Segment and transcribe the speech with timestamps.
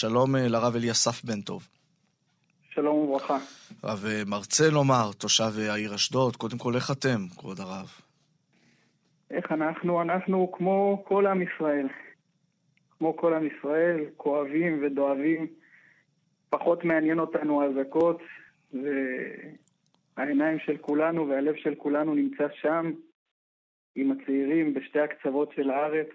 [0.00, 1.68] שלום אה, לרב אליסף בן טוב.
[2.70, 3.38] שלום וברכה.
[3.84, 7.86] רב אה, מרצה לומר, תושב אה, העיר אשדוד, קודם כל איך אתם, כבוד הרב?
[9.30, 10.02] איך אנחנו?
[10.02, 11.88] אנחנו כמו כל עם ישראל.
[12.98, 15.46] כמו כל עם ישראל, כואבים ודואבים.
[16.50, 18.20] פחות מעניין אותנו אזעקות,
[18.72, 22.92] והעיניים של כולנו והלב של כולנו נמצא שם,
[23.94, 26.10] עם הצעירים בשתי הקצוות של הארץ,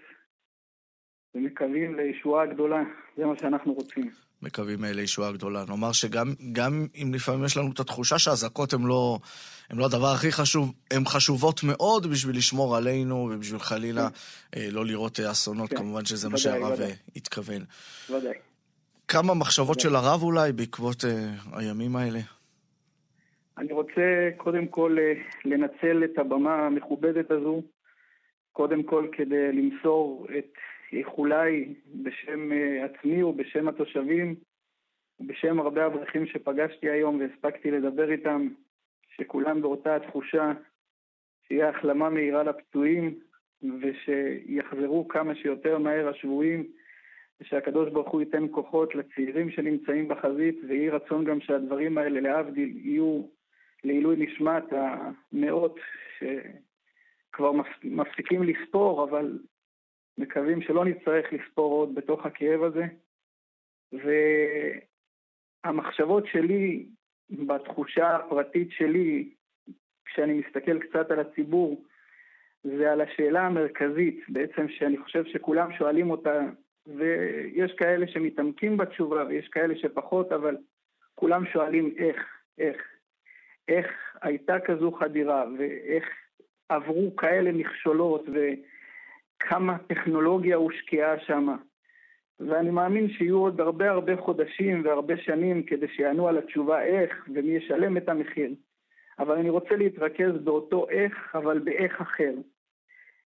[1.34, 2.82] ומקווים לישועה גדולה.
[3.16, 4.10] זה מה שאנחנו רוצים.
[4.42, 5.64] מקווים אה, לישועה גדולה.
[5.68, 9.18] נאמר שגם אם לפעמים יש לנו את התחושה שהאזעקות הן לא,
[9.72, 14.60] לא הדבר הכי חשוב, הן חשובות מאוד בשביל לשמור עלינו ובשביל חלילה כן.
[14.60, 15.76] אה, לא לראות אה, אסונות, כן.
[15.76, 16.92] כמובן שזה ודאי, מה שהרב ודאי.
[17.16, 17.62] התכוון.
[18.10, 18.34] ודאי.
[19.08, 19.82] כמה מחשבות ודאי.
[19.82, 21.06] של הרב אולי בעקבות uh,
[21.52, 22.20] הימים האלה?
[23.58, 24.96] אני רוצה קודם כל
[25.44, 27.62] לנצל את הבמה המכובדת הזו,
[28.52, 30.52] קודם כל כדי למסור את
[30.92, 34.34] איחוליי בשם אה, עצמי ובשם התושבים,
[35.20, 38.48] ובשם הרבה אברכים שפגשתי היום והספקתי לדבר איתם,
[39.16, 40.52] שכולם באותה התחושה
[41.48, 43.18] שיהיה החלמה מהירה לפצועים
[43.80, 46.66] ושיחזרו כמה שיותר מהר השבויים
[47.40, 53.22] ושהקדוש ברוך הוא ייתן כוחות לצעירים שנמצאים בחזית ויהי רצון גם שהדברים האלה להבדיל יהיו
[53.84, 55.76] לעילוי נשמת המאות
[56.18, 57.52] שכבר
[57.84, 59.38] מפסיקים לספור אבל
[60.18, 62.84] מקווים שלא נצטרך לספור עוד בתוך הכאב הזה.
[65.64, 66.86] והמחשבות שלי,
[67.30, 69.28] בתחושה הפרטית שלי,
[70.04, 71.84] כשאני מסתכל קצת על הציבור,
[72.64, 76.40] זה על השאלה המרכזית, בעצם שאני חושב שכולם שואלים אותה,
[76.86, 80.56] ויש כאלה שמתעמקים בתשובה ויש כאלה שפחות, אבל
[81.14, 82.26] כולם שואלים איך,
[82.58, 82.76] איך,
[83.68, 83.86] איך
[84.22, 86.04] הייתה כזו חדירה ואיך
[86.68, 88.38] עברו כאלה מכשולות ו...
[89.48, 91.48] כמה טכנולוגיה הושקעה שם.
[92.40, 97.52] ואני מאמין שיהיו עוד הרבה הרבה חודשים והרבה שנים כדי שיענו על התשובה איך ומי
[97.52, 98.50] ישלם את המחיר.
[99.18, 102.32] אבל אני רוצה להתרכז באותו איך, אבל באיך אחר.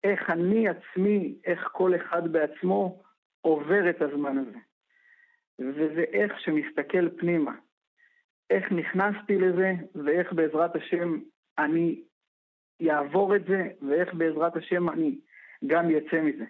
[0.03, 3.03] איך אני עצמי, איך כל אחד בעצמו
[3.41, 4.59] עובר את הזמן הזה.
[5.59, 7.55] וזה איך שמסתכל פנימה.
[8.49, 11.19] איך נכנסתי לזה, ואיך בעזרת השם
[11.57, 12.01] אני
[12.89, 15.19] אעבור את זה, ואיך בעזרת השם אני
[15.67, 16.45] גם יצא מזה.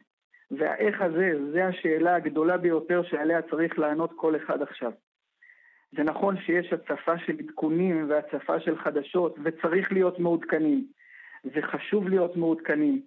[0.52, 4.92] והאיך הזה, זה השאלה הגדולה ביותר שעליה צריך לענות כל אחד עכשיו.
[5.96, 10.88] זה נכון שיש הצפה של עדכונים והצפה של חדשות, וצריך להיות מעודכנים,
[11.46, 13.02] וחשוב להיות מעודכנים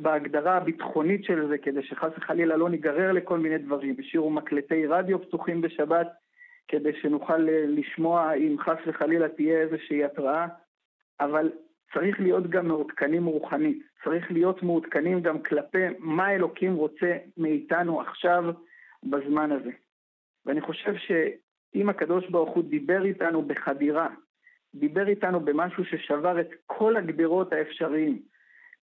[0.00, 3.96] בהגדרה הביטחונית של זה, כדי שחס וחלילה לא ניגרר לכל מיני דברים.
[3.98, 6.08] השאירו מקלטי רדיו פתוחים בשבת,
[6.68, 7.38] כדי שנוכל
[7.68, 10.46] לשמוע אם חס וחלילה תהיה איזושהי התראה,
[11.20, 11.50] אבל
[11.98, 18.44] צריך להיות גם מעודכנים רוחנית, צריך להיות מעודכנים גם כלפי מה אלוקים רוצה מאיתנו עכשיו
[19.02, 19.70] בזמן הזה.
[20.46, 24.08] ואני חושב שאם הקדוש ברוך הוא דיבר איתנו בחדירה,
[24.74, 28.22] דיבר איתנו במשהו ששבר את כל הגדרות האפשריים,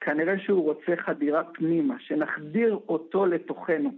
[0.01, 3.91] כנראה שהוא רוצה חדירה פנימה, שנחדיר אותו לתוכנו,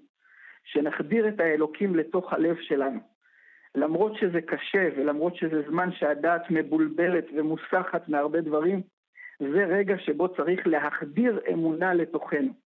[0.64, 3.00] שנחדיר את האלוקים לתוך הלב שלנו.
[3.76, 8.82] למרות שזה קשה ולמרות שזה זמן שהדעת מבולבלת ומוסחת מהרבה דברים,
[9.40, 12.66] זה רגע שבו צריך להחדיר אמונה לתוכנו.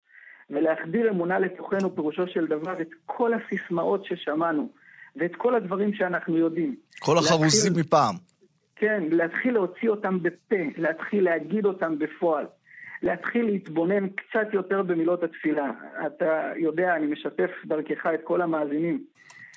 [0.51, 4.69] ולהחדיר אמונה לתוכנו פירושו של דבר את כל הסיסמאות ששמענו,
[5.17, 6.77] ואת כל הדברים שאנחנו יודעים.
[6.99, 8.15] כל החרוזים להתחיל, מפעם.
[8.77, 12.47] כן, להתחיל להוציא אותם בפה, להתחיל להגיד אותם בפועל.
[13.03, 15.71] להתחיל להתבונן קצת יותר במילות התפילה.
[16.07, 19.05] אתה יודע, אני משתף דרכך את כל המאזינים.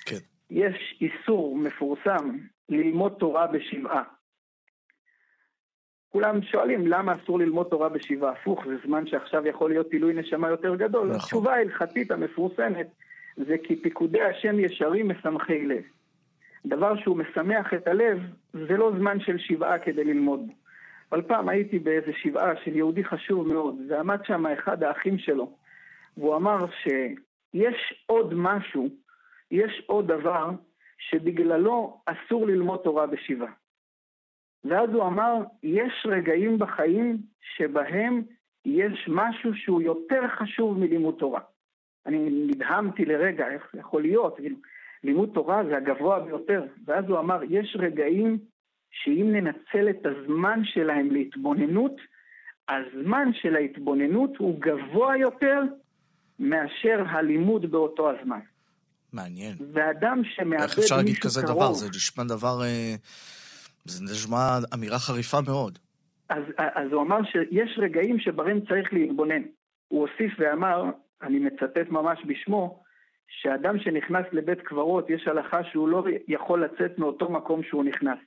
[0.04, 0.16] כן.
[0.50, 2.36] יש איסור מפורסם
[2.68, 4.02] ללמוד תורה בשבעה.
[6.12, 10.48] כולם שואלים למה אסור ללמוד תורה בשבעה הפוך, זה זמן שעכשיו יכול להיות עילוי נשמה
[10.48, 11.06] יותר גדול.
[11.06, 11.16] נכון.
[11.16, 12.86] התשובה ההלכתית המפורסמת
[13.36, 15.82] זה כי פיקודי השם ישרים משמחי לב.
[16.66, 18.18] דבר שהוא משמח את הלב,
[18.52, 20.40] זה לא זמן של שבעה כדי ללמוד
[21.12, 25.52] אבל פעם הייתי באיזה שבעה של יהודי חשוב מאוד, ועמד שם אחד האחים שלו,
[26.16, 28.88] והוא אמר שיש עוד משהו,
[29.50, 30.50] יש עוד דבר
[30.98, 33.52] שבגללו אסור ללמוד תורה בשבעה.
[34.64, 37.18] ואז הוא אמר, יש רגעים בחיים
[37.56, 38.22] שבהם
[38.64, 41.40] יש משהו שהוא יותר חשוב מלימוד תורה.
[42.06, 44.36] אני נדהמתי לרגע, איך יכול להיות?
[44.36, 44.56] כאילו,
[45.04, 46.62] לימוד תורה זה הגבוה ביותר.
[46.84, 48.38] ואז הוא אמר, יש רגעים
[48.90, 51.96] שאם ננצל את הזמן שלהם להתבוננות,
[52.68, 55.60] הזמן של ההתבוננות הוא גבוה יותר
[56.38, 58.40] מאשר הלימוד באותו הזמן.
[59.12, 59.56] מעניין.
[59.72, 60.62] ואדם שמאבד מישהו קרוב...
[60.62, 61.72] איך אפשר להגיד כזה דבר?
[61.72, 62.62] זה נשמע דבר...
[62.62, 62.94] אה...
[63.84, 65.78] זה נשמע אמירה חריפה מאוד.
[66.28, 69.42] אז, אז הוא אמר שיש רגעים שבהם צריך להתבונן.
[69.88, 70.84] הוא הוסיף ואמר,
[71.22, 72.82] אני מצטט ממש בשמו,
[73.28, 78.18] שאדם שנכנס לבית קברות, יש הלכה שהוא לא יכול לצאת מאותו מקום שהוא נכנס.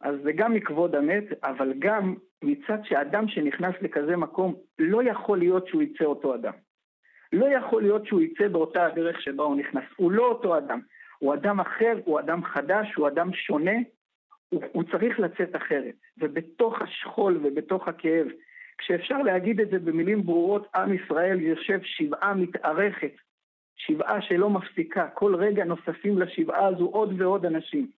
[0.00, 5.68] אז זה גם מכבוד המת, אבל גם מצד שאדם שנכנס לכזה מקום, לא יכול להיות
[5.68, 6.52] שהוא יצא אותו אדם.
[7.32, 9.84] לא יכול להיות שהוא יצא באותה הדרך שבה הוא נכנס.
[9.96, 10.80] הוא לא אותו אדם.
[11.18, 13.76] הוא אדם אחר, הוא אדם חדש, הוא אדם שונה,
[14.52, 15.94] הוא, הוא צריך לצאת אחרת.
[16.18, 18.26] ובתוך השכול ובתוך הכאב,
[18.78, 23.12] כשאפשר להגיד את זה במילים ברורות, עם ישראל יושב שבעה מתארכת,
[23.76, 27.90] שבעה שלא מפסיקה, כל רגע נוספים לשבעה הזו עוד ועוד אנשים.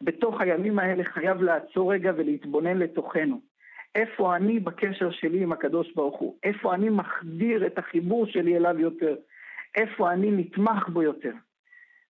[0.00, 3.40] בתוך הימים האלה חייב לעצור רגע ולהתבונן לתוכנו.
[3.94, 6.36] איפה אני בקשר שלי עם הקדוש ברוך הוא?
[6.42, 9.16] איפה אני מחדיר את החיבור שלי אליו יותר?
[9.74, 11.32] איפה אני נתמך בו יותר?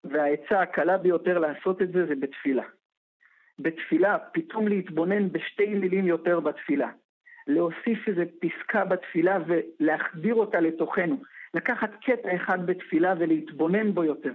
[0.04, 2.64] והעצה הקלה ביותר לעשות את זה זה בתפילה.
[3.58, 6.91] בתפילה, פתאום להתבונן בשתי מילים יותר בתפילה.
[7.47, 11.17] להוסיף איזה פסקה בתפילה ולהחדיר אותה לתוכנו.
[11.55, 14.32] לקחת קטע אחד בתפילה ולהתבונן בו יותר.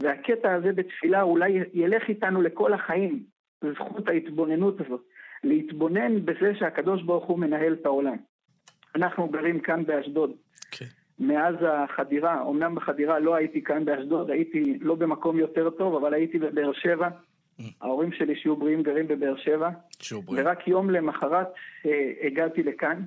[0.00, 3.22] והקטע הזה בתפילה אולי ילך איתנו לכל החיים,
[3.74, 5.00] זכות ההתבוננות הזאת.
[5.44, 8.16] להתבונן בזה שהקדוש ברוך הוא מנהל את העולם.
[8.94, 10.30] אנחנו גרים כאן באשדוד.
[10.30, 10.78] Okay.
[10.78, 10.86] כן.
[11.18, 16.38] מאז החדירה, אמנם בחדירה לא הייתי כאן באשדוד, הייתי לא במקום יותר טוב, אבל הייתי
[16.38, 17.08] בבאר שבע.
[17.80, 19.70] ההורים שלי שיהיו בריאים גרים בבאר שבע.
[20.36, 21.48] ורק יום למחרת
[21.86, 23.02] אה, הגעתי לכאן,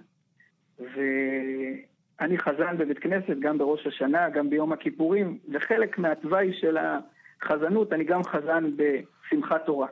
[0.79, 8.03] ואני חזן בבית כנסת, גם בראש השנה, גם ביום הכיפורים, וחלק מהתוואי של החזנות, אני
[8.03, 9.88] גם חזן בשמחת תורה.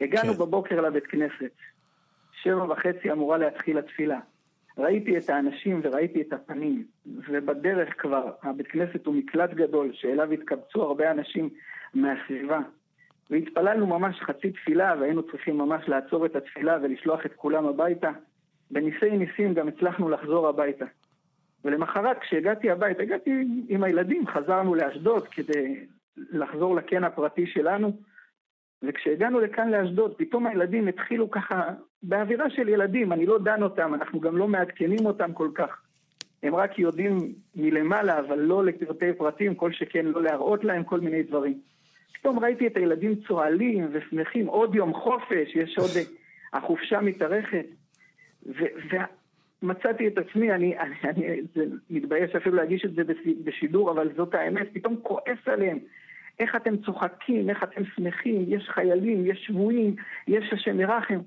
[0.00, 0.38] הגענו כן.
[0.38, 1.52] בבוקר לבית כנסת,
[2.42, 4.18] שבע וחצי אמורה להתחיל התפילה.
[4.78, 10.82] ראיתי את האנשים וראיתי את הפנים, ובדרך כבר, הבית כנסת הוא מקלט גדול שאליו התקבצו
[10.82, 11.48] הרבה אנשים
[11.94, 12.60] מהסביבה.
[13.30, 18.10] והתפללנו ממש חצי תפילה, והיינו צריכים ממש לעצור את התפילה ולשלוח את כולם הביתה.
[18.70, 20.84] בניסי ניסים גם הצלחנו לחזור הביתה.
[21.64, 23.30] ולמחרת, כשהגעתי הביתה, הגעתי
[23.68, 25.86] עם הילדים, חזרנו לאשדוד כדי
[26.16, 27.92] לחזור לקן הפרטי שלנו.
[28.82, 31.62] וכשהגענו לכאן לאשדוד, פתאום הילדים התחילו ככה,
[32.02, 35.82] באווירה של ילדים, אני לא דן אותם, אנחנו גם לא מעדכנים אותם כל כך.
[36.42, 37.18] הם רק יודעים
[37.56, 41.60] מלמעלה, אבל לא לפרטי פרטים, כל שכן לא להראות להם כל מיני דברים.
[42.20, 45.90] פתאום ראיתי את הילדים צוהלים ושמחים, עוד יום חופש, יש עוד...
[46.52, 47.66] החופשה מתארכת.
[49.62, 53.02] ומצאתי את עצמי, אני, אני, אני זה, מתבייש אפילו להגיש את זה
[53.44, 55.78] בשידור, אבל זאת האמת, פתאום כועס עליהם.
[56.38, 59.96] איך אתם צוחקים, איך אתם שמחים, יש חיילים, יש שבויים,
[60.28, 61.18] יש השם ירחם.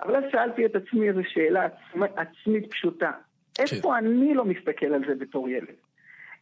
[0.00, 2.02] אבל אז שאלתי את עצמי איזו שאלה עצמ...
[2.02, 3.10] עצמית פשוטה.
[3.58, 3.94] איפה כן.
[4.04, 5.74] אני לא מסתכל על זה בתור ילד?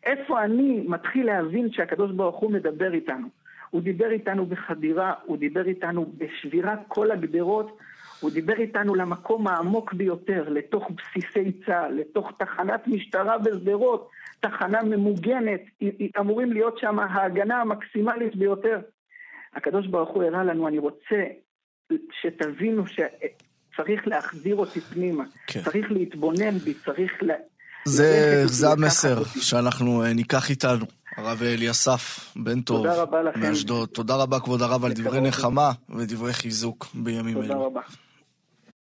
[0.04, 3.26] איפה אני מתחיל להבין שהקדוש ברוך הוא מדבר איתנו?
[3.74, 7.78] הוא דיבר איתנו בחדירה, הוא דיבר איתנו בשבירת כל הגדרות,
[8.20, 14.10] הוא דיבר איתנו למקום העמוק ביותר, לתוך בסיסי צה"ל, לתוך תחנת משטרה בשדרות,
[14.40, 15.60] תחנה ממוגנת,
[16.20, 18.80] אמורים להיות שם ההגנה המקסימלית ביותר.
[19.54, 21.24] הקדוש ברוך הוא הראה לנו, אני רוצה
[22.22, 25.60] שתבינו שצריך להחזיר אותי פנימה, כן.
[25.60, 27.30] צריך להתבונן בי, צריך ל...
[27.86, 30.86] זה, זה המסר שאנחנו אה, ניקח איתנו.
[31.16, 32.86] הרב אליסף, בן טוב,
[33.36, 33.88] מאשדוד.
[33.88, 37.42] תודה רבה כבוד הרב, על דברי נחמה ודברי חיזוק בימים אלו.
[37.42, 37.80] תודה רבה.